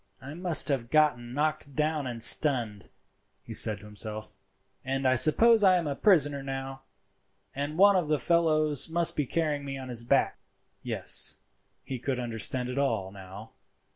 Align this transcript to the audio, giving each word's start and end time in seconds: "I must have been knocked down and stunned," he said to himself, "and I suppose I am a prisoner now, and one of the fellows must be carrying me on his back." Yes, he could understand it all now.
"I 0.19 0.33
must 0.33 0.67
have 0.69 0.89
been 0.89 1.35
knocked 1.35 1.75
down 1.75 2.07
and 2.07 2.23
stunned," 2.23 2.89
he 3.43 3.53
said 3.53 3.79
to 3.81 3.85
himself, 3.85 4.39
"and 4.83 5.07
I 5.07 5.13
suppose 5.13 5.63
I 5.63 5.77
am 5.77 5.85
a 5.85 5.95
prisoner 5.95 6.41
now, 6.41 6.81
and 7.53 7.77
one 7.77 7.95
of 7.95 8.07
the 8.07 8.17
fellows 8.17 8.89
must 8.89 9.15
be 9.15 9.27
carrying 9.27 9.63
me 9.63 9.77
on 9.77 9.89
his 9.89 10.03
back." 10.03 10.39
Yes, 10.81 11.35
he 11.83 11.99
could 11.99 12.19
understand 12.19 12.67
it 12.67 12.79
all 12.79 13.11
now. 13.11 13.51